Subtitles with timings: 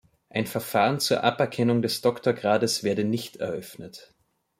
[0.31, 4.15] Ein Verfahren zur Aberkennung des Doktorgrades werde nicht eröffnet.